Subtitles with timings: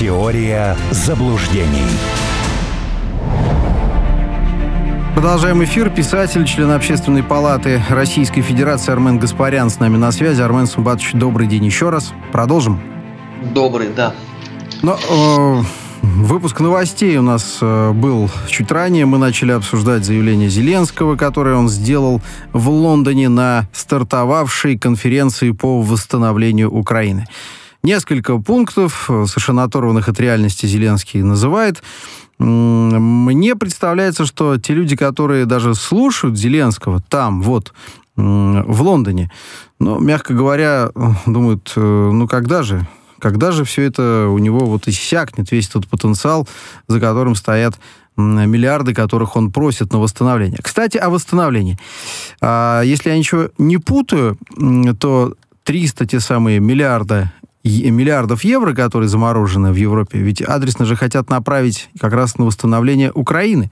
[0.00, 1.84] Теория заблуждений.
[5.14, 5.90] Продолжаем эфир.
[5.90, 10.40] Писатель, член Общественной палаты Российской Федерации Армен Гаспарян с нами на связи.
[10.40, 12.14] Армен Сумбатович, добрый день еще раз.
[12.32, 12.80] Продолжим?
[13.52, 14.14] Добрый, да.
[14.80, 15.62] Но, э,
[16.00, 19.04] выпуск новостей у нас э, был чуть ранее.
[19.04, 22.22] Мы начали обсуждать заявление Зеленского, которое он сделал
[22.54, 27.26] в Лондоне на стартовавшей конференции по восстановлению Украины.
[27.82, 31.82] Несколько пунктов, э, совершенно оторванных от реальности, Зеленский называет.
[32.38, 37.72] Мне представляется, что те люди, которые даже слушают Зеленского там, вот,
[38.16, 39.30] в Лондоне,
[39.78, 40.90] ну, мягко говоря,
[41.26, 42.86] думают, э, ну, когда же?
[43.18, 46.48] Когда же все это у него вот иссякнет, весь этот потенциал,
[46.88, 47.78] за которым стоят
[48.16, 50.58] миллиарды, которых он просит на восстановление.
[50.62, 51.78] Кстати, о восстановлении.
[52.40, 54.36] А, если я ничего не путаю,
[54.98, 57.32] то 300 те самые миллиарда
[57.64, 63.12] миллиардов евро, которые заморожены в Европе, ведь адресно же хотят направить как раз на восстановление
[63.12, 63.70] Украины.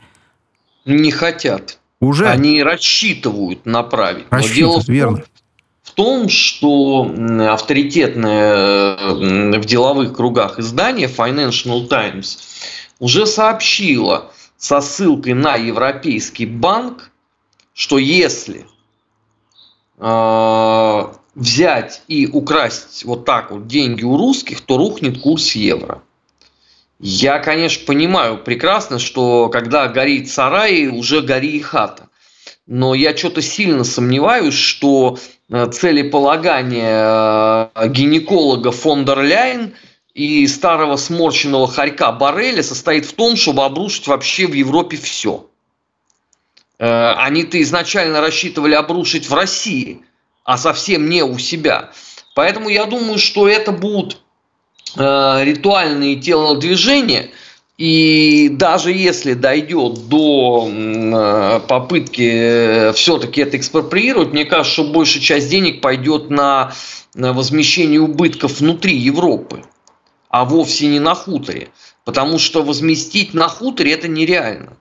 [0.84, 1.78] Не хотят.
[2.00, 2.28] Уже?
[2.28, 4.26] Они рассчитывают направить.
[4.30, 5.24] Рассчитывают, Но дело верно.
[5.82, 7.10] В том, что
[7.50, 8.96] авторитетное
[9.58, 12.38] в деловых кругах издание Financial Times
[13.00, 17.10] уже сообщило со ссылкой на Европейский банк,
[17.74, 18.66] что если
[19.98, 21.04] э,
[21.38, 26.02] взять и украсть вот так вот деньги у русских, то рухнет курс евро.
[26.98, 32.08] Я, конечно, понимаю прекрасно, что когда горит сарай, уже гори и хата.
[32.66, 39.74] Но я что-то сильно сомневаюсь, что э, целеполагание э, гинеколога фон дер Ляйн
[40.14, 45.46] и старого сморщенного хорька Барреля состоит в том, чтобы обрушить вообще в Европе все.
[46.80, 50.02] Э, они-то изначально рассчитывали обрушить в России–
[50.48, 51.90] а совсем не у себя.
[52.34, 54.16] Поэтому я думаю, что это будут
[54.96, 57.28] э, ритуальные телодвижения,
[57.76, 65.22] и даже если дойдет до э, попытки э, все-таки это экспроприировать, мне кажется, что большая
[65.22, 66.72] часть денег пойдет на,
[67.12, 69.64] на возмещение убытков внутри Европы,
[70.30, 71.68] а вовсе не на хуторе.
[72.06, 74.78] Потому что возместить на хуторе это нереально.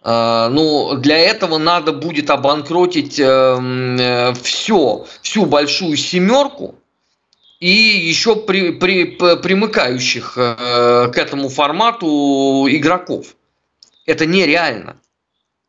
[0.00, 6.76] А, ну, для этого надо будет обанкротить эм, э, все, всю большую семерку
[7.58, 13.34] и еще при, при, примыкающих э, к этому формату игроков.
[14.06, 14.96] Это нереально.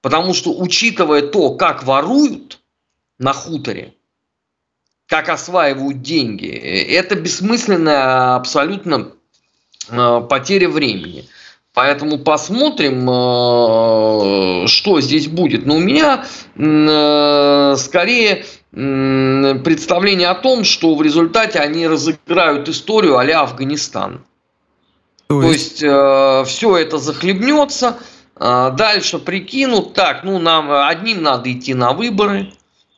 [0.01, 2.59] Потому что, учитывая то, как воруют
[3.17, 3.96] на хуторе,
[5.07, 9.11] как осваивают деньги, это бессмысленная абсолютно
[9.90, 11.28] э, потеря времени.
[11.79, 15.66] Поэтому посмотрим, э, что здесь будет.
[15.66, 16.25] Но у меня
[16.57, 24.25] э, скорее представление о том, что в результате они разыграют историю а Афганистан.
[25.28, 27.97] То есть, То есть э, все это захлебнется,
[28.38, 32.51] дальше прикинут, так, ну нам одним надо идти на выборы,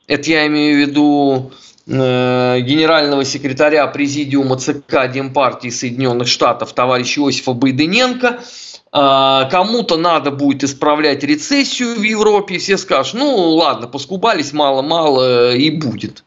[0.08, 1.52] это я имею в виду
[1.86, 8.40] генерального секретаря президиума ЦК Демпартии Соединенных Штатов товарища Иосифа Байдененко–
[8.92, 16.24] кому-то надо будет исправлять рецессию в Европе, все скажут, ну ладно, поскубались мало-мало и будет.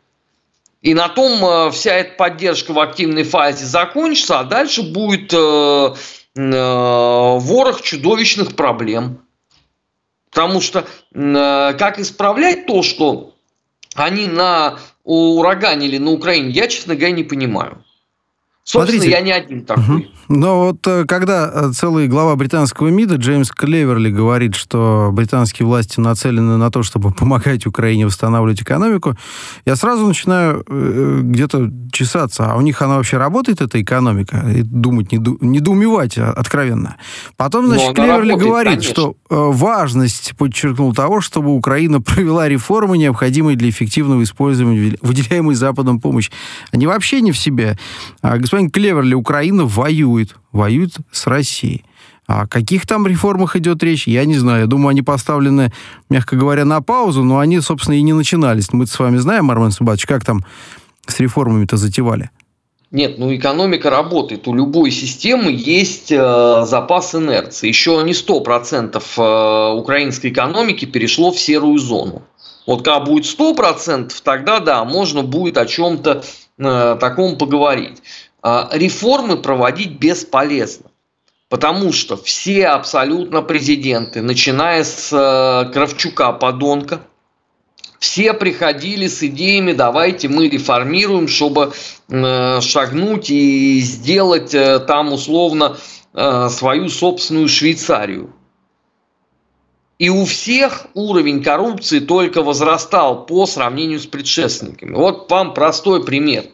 [0.85, 5.95] И на том э, вся эта поддержка в активной фазе закончится, а дальше будет э,
[6.37, 9.23] э, ворох чудовищных проблем.
[10.31, 10.81] Потому что
[11.15, 13.35] э, как исправлять то, что
[13.95, 17.84] они на ураганили на Украине, я, честно говоря, не понимаю.
[18.65, 19.97] Собственно, Смотрите, я не один такой.
[19.97, 20.05] Угу.
[20.29, 26.01] Но вот э, когда э, целый глава британского МИДа Джеймс Клеверли говорит, что британские власти
[26.01, 29.17] нацелены на то, чтобы помогать Украине восстанавливать экономику,
[29.67, 32.53] я сразу начинаю э, где-то чесаться.
[32.53, 34.39] А у них она вообще работает, эта экономика?
[34.49, 36.97] И думать, неду, недоумевать а, откровенно.
[37.37, 38.91] Потом, значит, Но Клеверли работает, говорит, конечно.
[38.93, 46.31] что важность, подчеркнул, того, чтобы Украина провела реформы, необходимые для эффективного использования выделяемой Западом помощи.
[46.73, 47.79] Они вообще не в себе.
[48.23, 51.85] А господин Клеверли, Украина воюет, воюет с Россией.
[52.27, 54.61] О каких там реформах идет речь, я не знаю.
[54.61, 55.73] Я думаю, они поставлены,
[56.09, 58.73] мягко говоря, на паузу, но они, собственно, и не начинались.
[58.73, 60.45] Мы с вами знаем, Армен Субатович, как там
[61.07, 62.31] с реформами-то затевали?
[62.93, 64.47] Нет, ну экономика работает.
[64.47, 67.67] У любой системы есть э, запас инерции.
[67.67, 72.23] Еще не 100% э, украинской экономики перешло в серую зону.
[72.67, 76.23] Вот когда будет 100%, тогда да, можно будет о чем-то
[76.59, 78.01] э, таком поговорить.
[78.47, 80.91] А, реформы проводить бесполезно.
[81.49, 87.01] Потому что все абсолютно президенты, начиная с э, Кравчука, подонка,
[87.99, 91.73] Все приходили с идеями, давайте мы реформируем, чтобы
[92.11, 95.79] э, шагнуть и сделать э, там условно
[96.13, 98.33] свою собственную Швейцарию.
[99.99, 104.95] И у всех уровень коррупции только возрастал по сравнению с предшественниками.
[104.95, 106.54] Вот вам простой пример.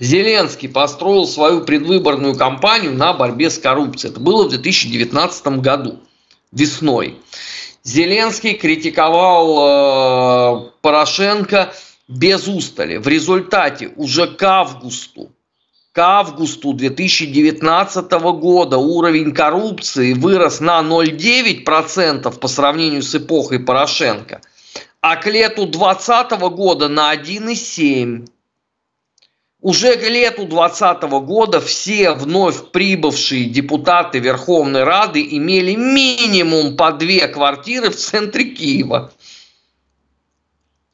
[0.00, 4.10] Зеленский построил свою предвыборную кампанию на борьбе с коррупцией.
[4.10, 6.00] Это было в 2019 году,
[6.52, 7.18] весной.
[7.84, 11.74] Зеленский критиковал э, Порошенко
[12.08, 12.96] без устали.
[12.96, 15.32] В результате уже к августу,
[15.92, 24.40] к августу 2019 года уровень коррупции вырос на 0,9% по сравнению с эпохой Порошенко,
[25.02, 28.28] а к лету 2020 года на 1,7%.
[29.60, 37.28] Уже к лету 2020 года все вновь прибывшие депутаты Верховной Рады имели минимум по две
[37.28, 39.12] квартиры в центре Киева.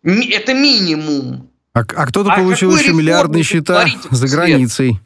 [0.03, 1.49] Это минимум.
[1.75, 5.01] А, а кто-то а получил еще миллиардные счета за границей.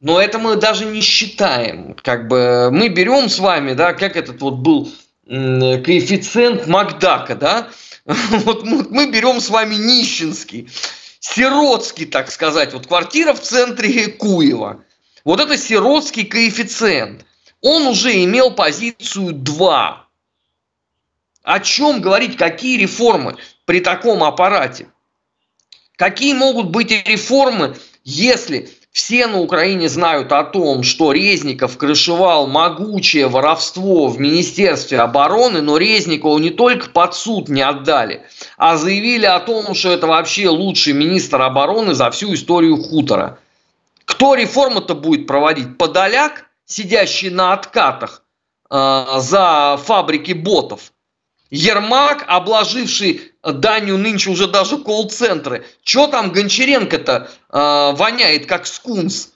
[0.00, 1.94] Но это мы даже не считаем.
[2.02, 4.90] Как бы мы берем с вами, да, как этот вот был
[5.26, 7.68] коэффициент Макдака, да,
[8.06, 10.68] вот мы берем с вами нищенский
[11.20, 14.84] сиротский, так сказать, вот квартира в центре Куева.
[15.24, 17.24] Вот это сиротский коэффициент.
[17.60, 20.08] Он уже имел позицию 2.
[21.42, 23.36] О чем говорить, какие реформы
[23.66, 24.88] при таком аппарате?
[25.96, 33.28] Какие могут быть реформы, если все на Украине знают о том, что Резников крышевал могучее
[33.28, 38.24] воровство в Министерстве обороны, но Резникову не только под суд не отдали,
[38.56, 43.38] а заявили о том, что это вообще лучший министр обороны за всю историю хутора.
[44.04, 45.78] Кто реформу-то будет проводить?
[45.78, 48.24] Подоляк, сидящий на откатах
[48.70, 50.92] э, за фабрики ботов–
[51.50, 55.66] Ермак, обложивший данью нынче уже даже колл-центры.
[55.82, 59.30] Что там Гончаренко-то э, воняет, как скунс?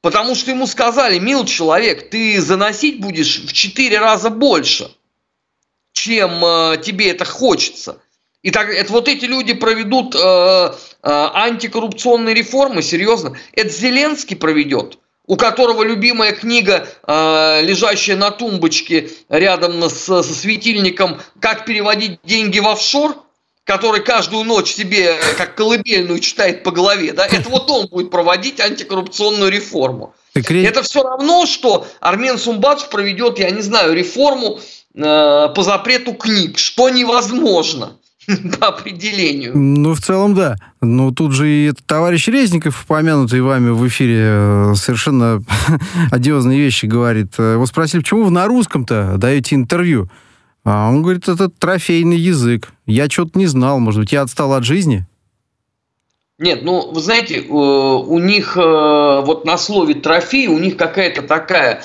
[0.00, 4.90] Потому что ему сказали, мил человек, ты заносить будешь в 4 раза больше,
[5.92, 8.00] чем э, тебе это хочется.
[8.42, 10.72] И так, это вот эти люди проведут э, э,
[11.02, 13.36] антикоррупционные реформы, серьезно.
[13.52, 21.20] Это Зеленский проведет у которого любимая книга, э, лежащая на тумбочке рядом с, со светильником
[21.38, 23.14] «Как переводить деньги в офшор»,
[23.64, 28.58] который каждую ночь себе как колыбельную читает по голове, да, это вот он будет проводить
[28.58, 30.14] антикоррупционную реформу.
[30.64, 34.60] Это все равно, что Армен Сумбатов проведет, я не знаю, реформу
[34.94, 37.98] э, по запрету книг, что невозможно.
[38.60, 39.56] по определению.
[39.56, 40.56] Ну, в целом, да.
[40.80, 45.42] Ну, тут же и товарищ Резников, упомянутый вами в эфире, э, совершенно
[46.10, 47.34] одиозные вещи говорит.
[47.38, 50.10] Э, его спросили, почему вы на русском-то даете интервью?
[50.64, 52.68] А он говорит, это трофейный язык.
[52.86, 55.06] Я что-то не знал, может быть, я отстал от жизни?
[56.38, 61.82] Нет, ну, вы знаете, э, у них вот на слове трофей, у них какая-то такая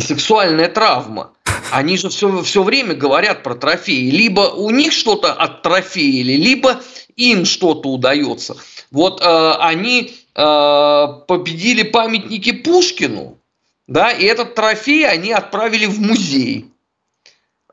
[0.00, 1.32] сексуальная травма.
[1.72, 4.10] Они же все, все время говорят про трофеи.
[4.10, 6.80] Либо у них что-то оттрофеили, либо
[7.16, 8.56] им что-то удается.
[8.90, 13.38] Вот э, они э, победили памятники Пушкину,
[13.86, 16.69] да, и этот трофей они отправили в музей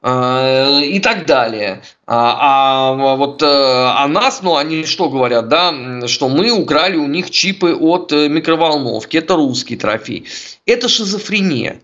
[0.04, 1.82] и так далее.
[2.06, 7.08] А, а вот э, о нас, ну, они что говорят, да, что мы украли у
[7.08, 10.28] них чипы от э, микроволновки, это русский трофей.
[10.66, 11.82] Это шизофрения.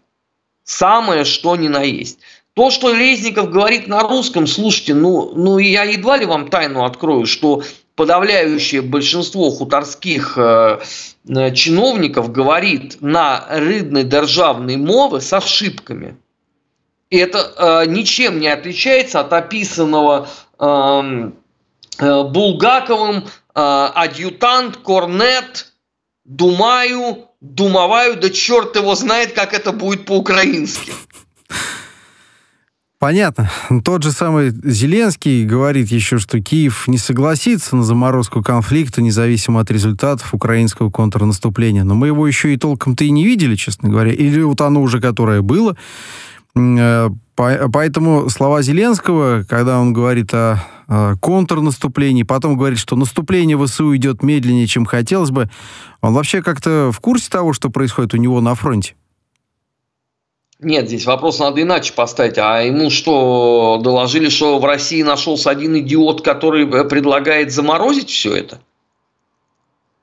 [0.64, 2.20] Самое, что ни на есть.
[2.54, 7.26] То, что Резников говорит на русском, слушайте, ну, ну я едва ли вам тайну открою,
[7.26, 7.64] что
[7.96, 10.80] подавляющее большинство хуторских э,
[11.28, 16.16] э чиновников говорит на рыдной державной мовы с ошибками.
[17.14, 20.28] И это э, ничем не отличается от описанного
[20.58, 21.36] эм,
[22.00, 23.22] э, Булгаковым э,
[23.54, 25.74] адъютант, корнет,
[26.26, 30.92] думаю, думаваю, да черт его знает, как это будет по-украински.
[32.98, 33.52] Понятно.
[33.86, 39.70] Тот же самый Зеленский говорит еще, что Киев не согласится на заморозку конфликта, независимо от
[39.70, 41.84] результатов украинского контрнаступления.
[41.84, 44.12] Но мы его еще и толком-то и не видели, честно говоря.
[44.12, 45.78] Или вот оно уже, которое было.
[46.56, 50.60] Э, поэтому слова Зеленского, когда он говорит о
[51.22, 55.50] контрнаступлении, потом говорит, что наступление ВСУ идет медленнее, чем хотелось бы,
[56.02, 58.94] он вообще как-то в курсе того, что происходит у него на фронте?
[60.64, 62.38] Нет, здесь вопрос надо иначе поставить.
[62.38, 68.36] А ему что, доложили, что в России нашелся один идиот, который э, предлагает заморозить все
[68.36, 68.62] это?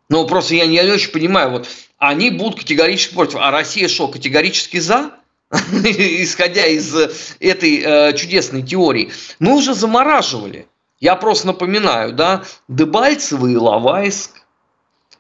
[0.09, 4.79] Ну, просто я не очень понимаю, вот они будут категорически против, а Россия что, категорически
[4.79, 5.13] за?
[5.85, 6.95] исходя из
[7.41, 10.69] этой чудесной теории, мы уже замораживали.
[11.01, 14.43] Я просто напоминаю, да, Дебальцево и Лавайск,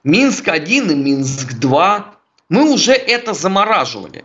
[0.05, 2.05] Минск-1 и Минск-2,
[2.49, 4.25] мы уже это замораживали.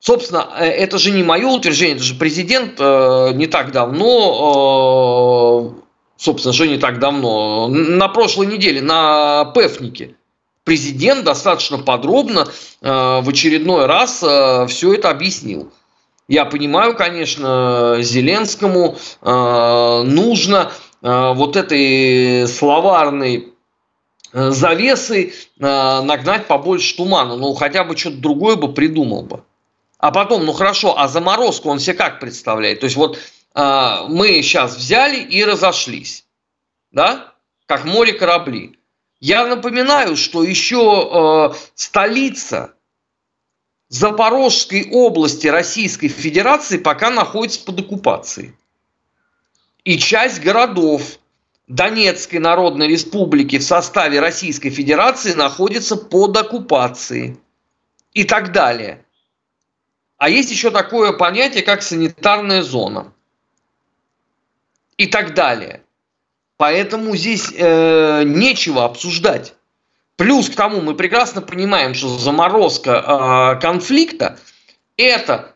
[0.00, 4.06] Собственно, э, это же не мое утверждение, это же президент э, не так давно,
[5.62, 5.80] э,
[6.16, 10.16] собственно, же не так давно, на прошлой неделе на ПЭФнике
[10.70, 12.46] президент достаточно подробно
[12.80, 14.18] в очередной раз
[14.70, 15.72] все это объяснил.
[16.28, 20.70] Я понимаю, конечно, Зеленскому нужно
[21.02, 23.52] вот этой словарной
[24.32, 29.42] завесы нагнать побольше тумана, ну хотя бы что-то другое бы придумал бы.
[29.98, 32.78] А потом, ну хорошо, а заморозку он себе как представляет?
[32.78, 33.18] То есть вот
[33.56, 36.24] э, мы сейчас взяли и разошлись,
[36.92, 37.34] да,
[37.66, 38.76] как море корабли.
[39.20, 42.74] Я напоминаю, что еще э, столица
[43.88, 48.54] Запорожской области Российской Федерации пока находится под оккупацией.
[49.84, 51.18] И часть городов
[51.66, 57.38] Донецкой Народной Республики в составе Российской Федерации находится под оккупацией.
[58.12, 59.04] И так далее.
[60.16, 63.12] А есть еще такое понятие, как санитарная зона.
[64.96, 65.82] И так далее.
[66.60, 69.54] Поэтому здесь э, нечего обсуждать.
[70.16, 74.38] Плюс к тому мы прекрасно понимаем, что заморозка э, конфликта–
[74.98, 75.54] это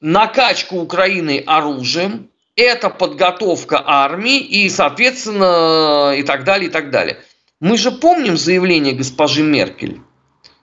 [0.00, 7.18] накачка Украины оружием, это подготовка армии и, соответственно, и так далее, и так далее.
[7.60, 10.00] Мы же помним заявление госпожи Меркель,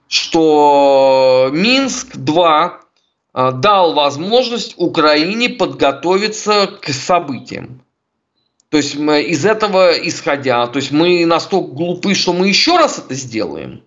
[0.06, 2.82] что Минск-2
[3.34, 7.82] Э, дал возможность Украине подготовиться к событиям.
[8.72, 12.98] То есть мы из этого исходя, то есть мы настолько глупы, что мы еще раз
[12.98, 13.84] это сделаем.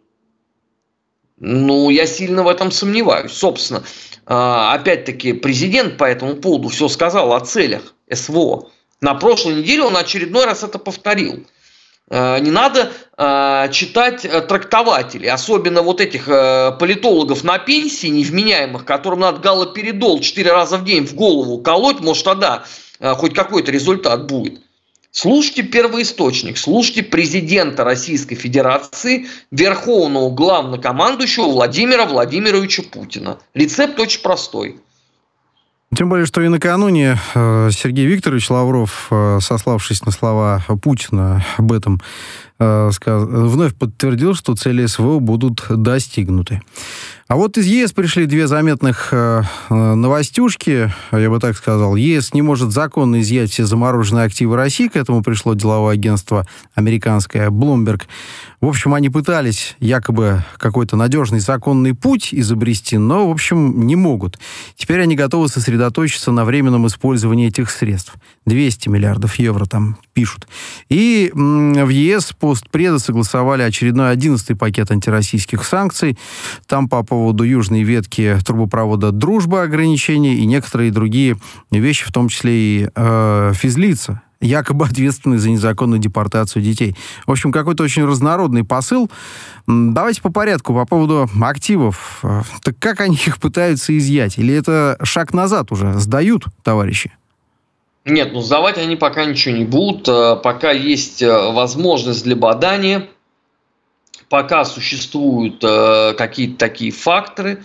[1.38, 3.32] Ну, я сильно в этом сомневаюсь.
[3.32, 3.84] Собственно, э,
[4.27, 8.70] опять-таки, президент по этому поводу все сказал о целях СВО.
[9.01, 11.48] На прошлой неделе он очередной раз это повторил.
[12.12, 19.22] Э, не надо э, читать э, трактователей, особенно вот этих политологов на пенсии невменяемых, которым
[19.22, 22.65] надо галоперидол 4 раза в день в голову колоть, может тогда
[23.00, 24.62] хоть какой-то результат будет.
[25.17, 33.39] Слушайте первоисточник, слушайте президента Российской Федерации, верховного главнокомандующего Владимира Владимировича Путина.
[33.53, 34.75] Рецепт очень простой.
[35.95, 41.72] Тем более, что и накануне э, Сергей Викторович Лавров, э, сославшись на слова Путина об
[41.72, 42.01] этом,
[42.57, 46.62] вновь подтвердил, что цели СВО будут достигнуты.
[47.27, 51.95] А вот из ЕС пришли две заметных э, новостюшки, я бы так сказал.
[51.95, 56.45] ЕС не может законно изъять все замороженные активы России, к этому пришло деловое агентство
[56.75, 58.03] американское Bloomberg.
[58.62, 64.38] В общем, они пытались якобы какой-то надежный законный путь изобрести, но, в общем, не могут.
[64.75, 68.13] Теперь они готовы сосредоточиться на временном использовании этих средств.
[68.45, 70.47] 200 миллиардов евро там пишут.
[70.89, 76.16] И в ЕС постпреды согласовали очередной 11 пакет антироссийских санкций.
[76.68, 81.38] Там по поводу южной ветки трубопровода «Дружба» ограничений и некоторые другие
[81.72, 86.96] вещи, в том числе и э, физлица, якобы ответственны за незаконную депортацию детей.
[87.25, 89.10] В общем, какой-то очень разнородный посыл.
[89.66, 92.20] Давайте по порядку по поводу активов.
[92.22, 94.38] Э, так как они их пытаются изъять?
[94.38, 95.98] Или это шаг назад уже?
[96.00, 97.12] Сдают, товарищи?
[98.05, 100.07] Нет, ну сдавать они пока ничего не будут.
[100.07, 103.09] Э, пока есть э, возможность для бадания,
[104.29, 107.63] пока существуют э, какие-то такие факторы,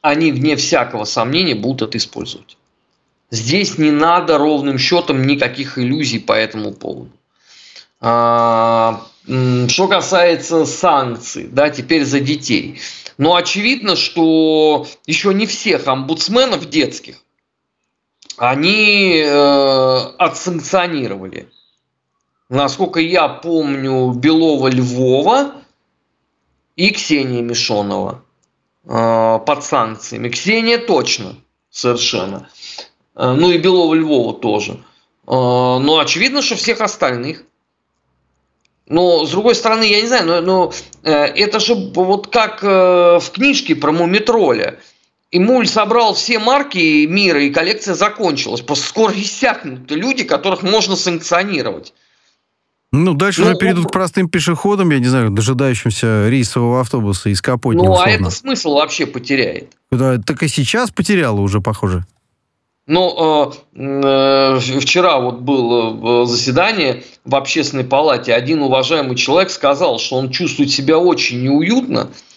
[0.00, 2.56] они, вне всякого сомнения, будут это использовать.
[3.30, 7.10] Здесь не надо ровным счетом никаких иллюзий по этому поводу.
[8.00, 9.02] А,
[9.68, 12.80] что касается санкций, да, теперь за детей.
[13.18, 17.23] Но очевидно, что еще не всех омбудсменов детских
[18.36, 21.48] они э, отсанкционировали.
[22.48, 25.52] Насколько я помню, Белова Львова
[26.76, 28.22] и Ксения Мишонова
[28.84, 30.28] э, под санкциями.
[30.28, 31.36] Ксения точно,
[31.70, 32.48] совершенно.
[33.14, 34.72] Э, ну и Белова Львова тоже.
[34.72, 34.78] Э,
[35.26, 37.44] но очевидно, что всех остальных.
[38.86, 40.72] Но, с другой стороны, я не знаю, но, но
[41.02, 44.78] э, это же вот как э, в книжке про Мумитроля–
[45.34, 48.60] и Муль собрал все марки мира, и коллекция закончилась.
[48.60, 51.92] Просто скоро иссякнут люди, которых можно санкционировать.
[52.92, 57.42] Ну, дальше ну, уже перейдут к простым пешеходам, я не знаю, дожидающимся рейсового автобуса из
[57.42, 57.78] Капотни.
[57.78, 58.04] Ну, условно.
[58.04, 59.72] а это смысл вообще потеряет.
[59.90, 62.04] Да, так и сейчас потеряла уже, похоже.
[62.86, 68.32] Ну, э, э, вчера вот было э, заседание в общественной палате.
[68.32, 72.33] Один уважаемый человек сказал, что он чувствует себя очень неуютно, э,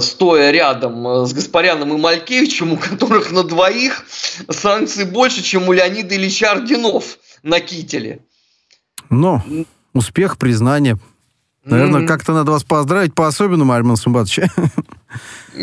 [0.00, 4.04] стоя рядом э, с Гаспаряном и Малькевичем, у которых на двоих
[4.48, 8.20] санкций больше, чем у Леонида Ильича Орденов на кителе.
[9.10, 9.42] Ну,
[9.92, 10.98] успех, признание.
[11.64, 12.06] Наверное, mm-hmm.
[12.06, 14.50] как-то надо вас поздравить по-особенному, Армен Сумбатович.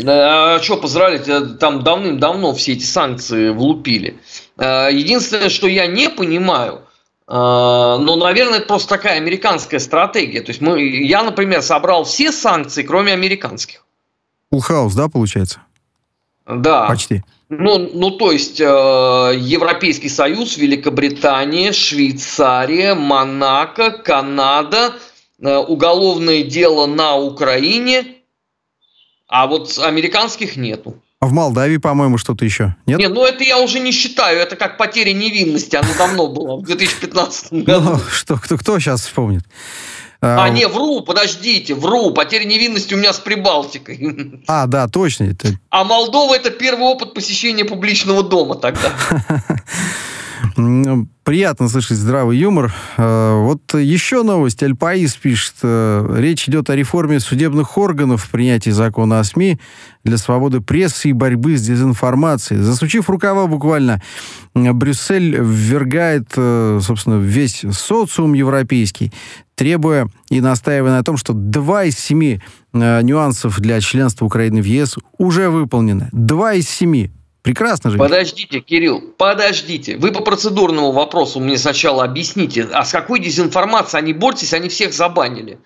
[0.07, 1.27] А что поздравить?
[1.27, 4.17] Э, там давным-давно все эти санкции влупили.
[4.57, 6.81] Единственное, что я не понимаю–
[7.25, 10.41] но, наверное, это просто такая американская стратегия.
[10.41, 13.82] То есть мы, я, например, собрал все санкции, кроме американских.
[14.53, 15.61] Улхаус, да, получается?
[16.47, 16.87] Да.
[16.87, 17.23] Почти.
[17.49, 24.93] Ну, ну, то есть э, Европейский Союз, Великобритания, Швейцария, Монако, Канада,
[25.39, 28.05] э, уголовное дело на Украине,
[29.27, 31.01] а вот американских нету.
[31.19, 32.75] А в Молдавии, по-моему, что-то еще.
[32.85, 32.99] Нет?
[32.99, 34.39] Нет, ну это я уже не считаю.
[34.39, 35.75] Это как потеря невинности.
[35.75, 37.89] Она давно была, в 2015 ну, году.
[37.91, 39.43] Ну, что, кто, кто сейчас вспомнит?
[40.25, 42.11] А, а, не, вру, подождите, вру.
[42.11, 44.39] Потеря невинности у меня с Прибалтикой.
[44.47, 45.25] А, да, точно.
[45.25, 45.49] Это...
[45.69, 48.91] А Молдова– это первый опыт посещения публичного дома тогда.
[51.23, 52.73] Приятно слышать здравый юмор.
[52.97, 54.61] Э, вот еще новость.
[54.61, 55.55] Аль-Паис пишет.
[55.63, 59.57] Э, речь идет о реформе судебных органов в принятии закона о СМИ
[60.03, 62.61] для свободы прессы и борьбы с дезинформацией.
[62.61, 64.01] Засучив рукава буквально,
[64.53, 69.13] Брюссель ввергает, э, собственно, весь социум европейский,
[69.55, 72.41] требуя и настаивая на том, что два из семи
[72.73, 76.09] нюансов для членства Украины в ЕС уже выполнены.
[76.11, 77.11] Два из семи.
[77.43, 77.97] Прекрасно же.
[77.97, 79.97] Подождите, Кирилл, подождите.
[79.97, 84.93] Вы по процедурному вопросу мне сначала объясните, а с какой дезинформацией они борются, они всех
[84.93, 85.59] забанили?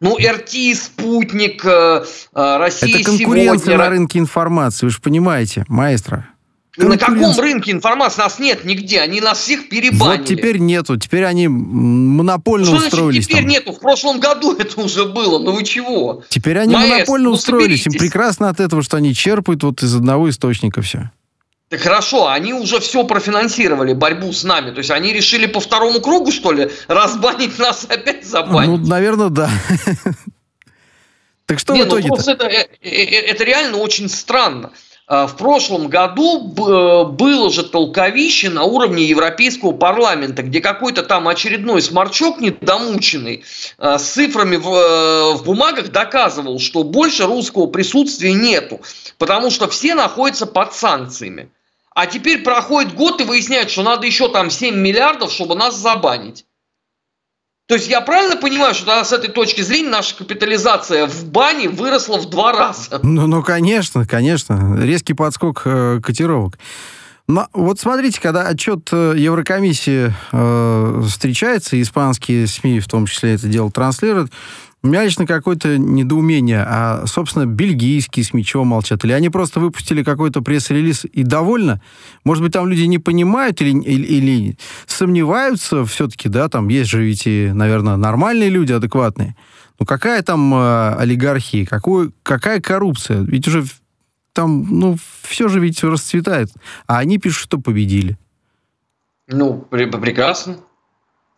[0.00, 2.04] Ну, РТ, Спутник, э,
[2.34, 3.78] э, Россия Это конкуренция сегодня...
[3.78, 6.28] на рынке информации, вы же понимаете, маэстро.
[6.78, 9.00] На каком рынке информации нас нет нигде?
[9.00, 10.18] Они нас всех перебанили.
[10.18, 10.96] Вот теперь нету.
[10.96, 13.24] Теперь они монопольно что устроились.
[13.24, 13.50] Что теперь там.
[13.50, 13.72] нету?
[13.72, 15.38] В прошлом году это уже было.
[15.38, 16.22] Ну вы чего?
[16.28, 17.86] Теперь они Маэстро, монопольно ну, устроились.
[17.86, 21.10] Им прекрасно от этого, что они черпают вот из одного источника все.
[21.68, 24.70] Так хорошо, они уже все профинансировали, борьбу с нами.
[24.70, 28.80] То есть они решили по второму кругу, что ли, разбанить нас опять забанить?
[28.80, 29.50] Ну, наверное, да.
[31.46, 32.08] Так что Не, в итоге?
[32.08, 34.70] Ну, это, э, э, это реально очень странно.
[35.10, 41.28] А, в прошлом году э, было же толковище на уровне Европейского парламента, где какой-то там
[41.28, 43.42] очередной сморчок недомученный
[43.78, 48.82] а, с цифрами в, э, в бумагах доказывал, что больше русского присутствия нету,
[49.16, 51.48] потому что все находятся под санкциями.
[51.94, 56.44] А теперь проходит год и выясняют, что надо еще там 7 миллиардов, чтобы нас забанить.
[57.68, 61.68] То есть я правильно понимаю, что тогда с этой точки зрения наша капитализация в бане
[61.68, 62.98] выросла в два раза?
[63.02, 64.74] Ну, ну конечно, конечно.
[64.80, 66.58] Резкий подскок э, котировок.
[67.26, 73.46] Но вот смотрите, когда отчет э, Еврокомиссии э, встречается, испанские СМИ в том числе это
[73.48, 74.32] дело транслируют,
[74.82, 79.04] у меня лично какое-то недоумение, а, собственно, бельгийские СМИ чего молчат?
[79.04, 81.80] Или они просто выпустили какой-то пресс-релиз и довольно?
[82.22, 87.02] Может быть, там люди не понимают или, или, или сомневаются все-таки, да, там есть же
[87.02, 89.36] ведь и, наверное, нормальные люди, адекватные.
[89.80, 93.22] Ну, какая там э, олигархия, какой, какая коррупция?
[93.22, 93.64] Ведь уже
[94.32, 96.50] там, ну, все же ведь расцветает.
[96.86, 98.16] А они пишут, что победили.
[99.26, 100.58] Ну, прекрасно.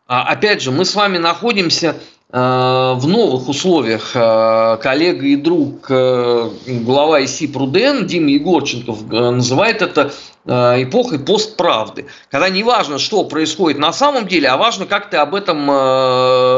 [0.06, 1.96] А, опять же, мы с вами находимся
[2.32, 10.12] в новых условиях э, коллега и друг э, глава ИСИ Пруден Дима Егорченков называет это
[10.46, 15.34] эпохой постправды, когда не важно, что происходит на самом деле, а важно, как ты об
[15.34, 15.66] этом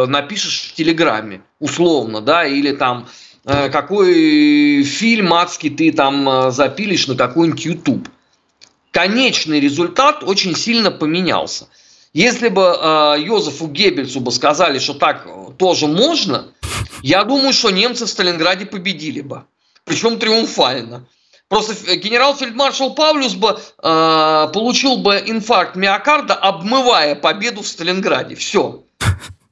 [0.08, 3.08] напишешь в Телеграме, условно, да, или там
[3.44, 8.08] какой фильм адский ты там запилишь на какой-нибудь YouTube.
[8.92, 11.66] Конечный результат очень сильно поменялся–
[12.12, 16.52] если бы э, Йозефу Геббельсу бы сказали, что так тоже можно,
[17.02, 19.44] я думаю, что немцы в Сталинграде победили бы.
[19.84, 21.06] Причем триумфально.
[21.48, 28.34] Просто генерал-фельдмаршал Павлюс бы э, получил бы инфаркт миокарда, обмывая победу в Сталинграде.
[28.34, 28.84] Все.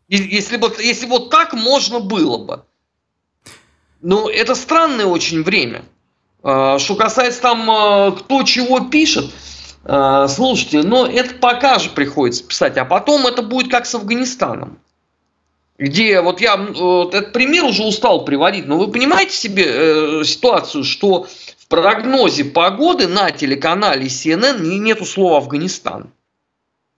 [0.09, 2.65] Если, бы, если вот так можно было бы.
[4.03, 5.85] Но это странное очень время.
[6.43, 12.45] Э, что касается там, э, кто чего пишет, Э, слушайте, но это пока же приходится
[12.45, 14.79] писать, а потом это будет как с Афганистаном.
[15.79, 20.85] Где вот я вот этот пример уже устал приводить, но вы понимаете себе э, ситуацию,
[20.85, 26.13] что в прогнозе погоды на телеканале CNN нету слова Афганистан.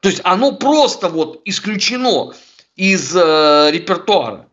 [0.00, 2.32] То есть оно просто вот исключено
[2.74, 4.48] из э, репертуара.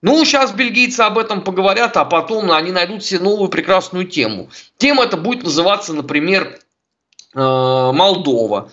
[0.00, 4.48] Ну, сейчас бельгийцы об этом поговорят, а потом они найдут себе новую прекрасную тему.
[4.78, 6.65] Тема это будет называться, например, Э,
[7.36, 8.70] Молдова.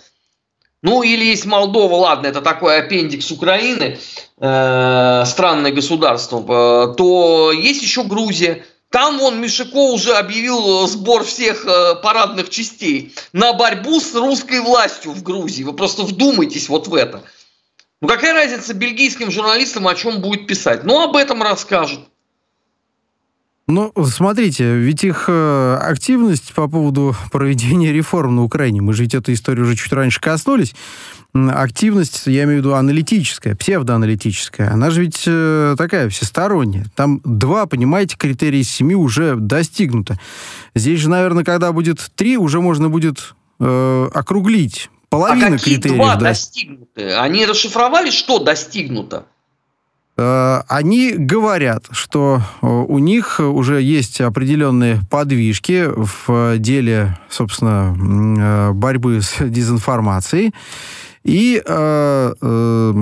[0.82, 3.98] Ну, или есть Молдова, ладно, это такой аппендикс Украины,
[4.38, 8.64] э, странное государство, э, то есть еще Грузия.
[8.90, 11.66] Там вон Мишико уже объявил сбор всех
[12.02, 15.64] парадных частей на борьбу с русской властью в Грузии.
[15.64, 17.24] Вы просто вдумайтесь вот в это.
[18.00, 20.84] Ну какая разница бельгийским журналистам, о чем будет писать?
[20.84, 22.00] Ну об этом расскажут.
[23.66, 29.14] Ну, смотрите, ведь их э, активность по поводу проведения реформ на Украине, мы же ведь
[29.14, 30.74] эту историю уже чуть раньше коснулись,
[31.32, 36.84] активность, я имею в виду аналитическая, псевдоаналитическая, она же ведь э, такая всесторонняя.
[36.94, 40.20] Там два, понимаете, критерия из семи уже достигнуто.
[40.74, 44.90] Здесь же, наверное, когда будет три, уже можно будет э, округлить.
[45.08, 45.96] Половина а какие критериев.
[45.96, 46.20] два да.
[46.26, 47.14] достигнуты?
[47.14, 49.24] Они расшифровали, что достигнуто?
[50.16, 58.72] Э, они говорят, что э, у них уже есть определенные подвижки в деле, собственно, э,
[58.72, 60.54] борьбы с дезинформацией.
[61.24, 62.94] И э, э,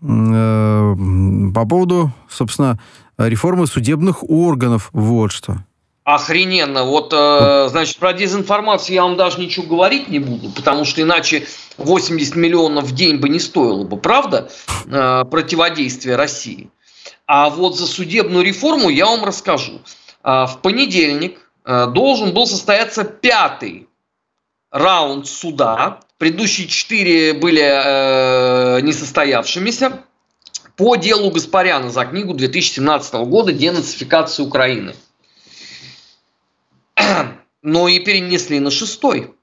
[0.00, 2.78] по поводу, собственно,
[3.18, 5.62] реформы судебных органов, вот что.
[6.04, 6.84] Охрененно.
[6.84, 11.46] Вот, э, значит, про дезинформацию я вам даже ничего говорить не буду, потому что иначе
[11.76, 14.50] 80 миллионов в день бы не стоило бы, правда,
[14.86, 16.70] э, противодействие России.
[17.26, 19.82] А вот за судебную реформу я вам расскажу.
[20.24, 23.86] Э, в понедельник э, должен был состояться пятый
[24.70, 26.00] раунд суда.
[26.16, 30.00] Предыдущие четыре были несостоявшимися
[30.76, 34.94] по делу Гаспаряна за книгу 2017 года «Денацификация Украины»
[37.62, 39.34] но и перенесли на шестой.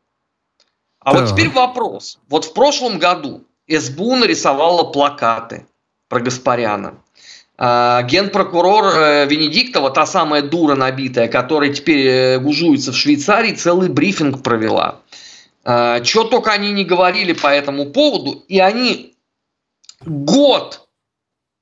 [0.99, 1.21] А да.
[1.21, 2.19] вот теперь вопрос.
[2.29, 5.65] Вот в прошлом году СБУ нарисовала плакаты
[6.09, 7.01] про Гаспаряна.
[7.59, 13.89] А, генпрокурор э, Венедиктова, та самая дура набитая, которая теперь э, гужуется в Швейцарии, целый
[13.89, 15.01] брифинг провела.
[15.63, 19.15] А, Чего только они не говорили по этому поводу, и они
[20.05, 20.87] год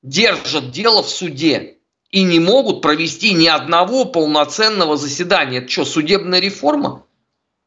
[0.02, 1.75] держат дело в суде
[2.16, 5.58] и не могут провести ни одного полноценного заседания.
[5.58, 7.04] Это что, судебная реформа?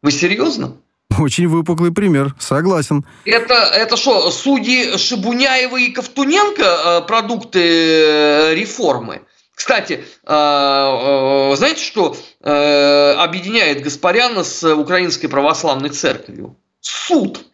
[0.01, 0.77] Вы серьезно?
[1.19, 3.05] Очень выпуклый пример, согласен.
[3.25, 9.21] Это, это что, судьи Шибуняева и Ковтуненко э, продукты э, реформы?
[9.53, 16.57] Кстати, э, знаете, что объединяет Гаспаряна с Украинской Православной Церковью?
[16.81, 17.45] Суд.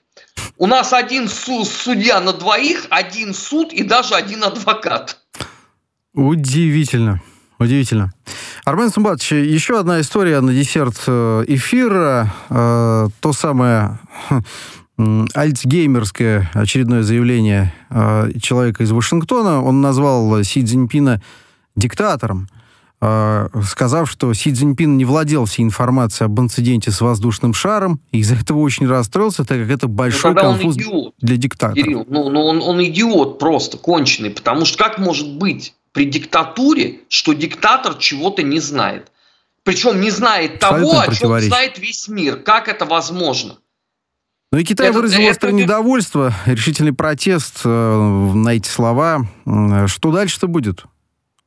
[0.57, 5.24] У нас один судья на двоих, один суд и даже один адвокат.
[6.15, 7.21] Удивительно.
[7.59, 8.11] Удивительно.
[8.63, 12.33] Армен Сумбатович, еще одна история на десерт э, эфира.
[12.49, 13.99] Э, то самое
[14.97, 19.61] альцгеймерское очередное заявление э, человека из Вашингтона.
[19.61, 21.21] Он назвал Си Цзиньпина
[21.75, 22.47] диктатором,
[22.99, 28.35] сказав, что Си Цзиньпин не владел всей информацией об инциденте с воздушным шаром, и из-за
[28.35, 30.77] этого очень расстроился, так как это большой ну, конфуз
[31.19, 31.75] для диктатора.
[31.75, 36.99] Кирилл, ну, ну он, он идиот просто, конченый, потому что как может быть при диктатуре,
[37.07, 39.13] что диктатор чего-то не знает.
[39.63, 42.35] Причем не знает того, о чем знает весь мир.
[42.35, 43.57] Как это возможно?
[44.51, 45.63] Ну и Китай это, выразил это, острое это...
[45.63, 49.25] недовольство, решительный протест э, на эти слова.
[49.87, 50.83] Что дальше-то будет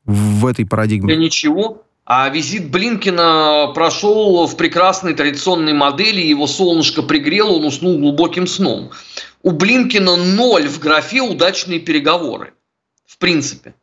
[0.07, 1.15] в этой парадигме?
[1.15, 1.85] Да ничего.
[2.07, 8.93] А визит Блинкина прошел в прекрасной традиционной модели, его солнышко пригрело, он уснул глубоким сном.
[9.43, 12.55] У Блинкина ноль в графе удачные переговоры.
[13.05, 13.75] В принципе.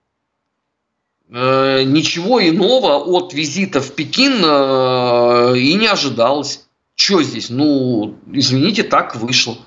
[1.31, 6.65] Э, ничего иного от визита в Пекин э, и не ожидалось.
[6.95, 7.49] Что здесь?
[7.49, 9.57] Ну, извините, так вышло.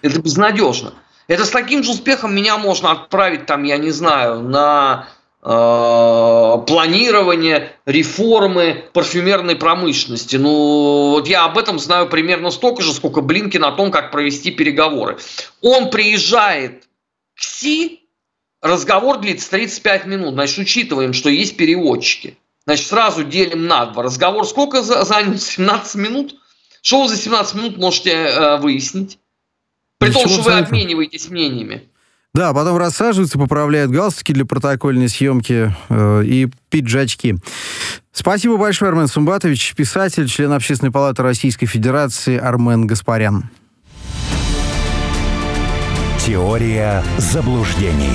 [0.00, 0.94] Это безнадежно.
[1.28, 5.08] Это с таким же успехом меня можно отправить, там, я не знаю, на
[5.42, 5.46] э,
[6.66, 10.36] планирование реформы парфюмерной промышленности.
[10.36, 14.50] Ну, вот я об этом знаю примерно столько же, сколько Блинкин о том, как провести
[14.50, 15.18] переговоры.
[15.60, 16.84] Он приезжает
[17.36, 18.01] к Си,
[18.62, 22.38] разговор длится 35 минут, значит, учитываем, что есть переводчики.
[22.64, 24.04] Значит, сразу делим на два.
[24.04, 25.36] Разговор сколько занял?
[25.36, 26.36] 17 минут?
[26.80, 29.18] Что вы за 17 минут можете э, выяснить?
[29.98, 31.88] При том, что вы обмениваетесь мнениями.
[32.34, 37.36] Да, потом рассаживаются, поправляют галстуки для протокольной съемки э, и пиджачки.
[38.10, 43.50] Спасибо большое, Армен Сумбатович, писатель, член Общественной палаты Российской Федерации Армен Гаспарян.
[46.24, 48.12] Теория заблуждений.